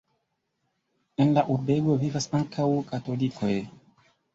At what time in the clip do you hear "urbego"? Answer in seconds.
1.57-2.01